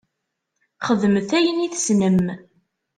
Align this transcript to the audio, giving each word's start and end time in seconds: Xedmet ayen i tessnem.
Xedmet 0.87 1.29
ayen 1.37 1.65
i 1.65 1.67
tessnem. 1.73 2.19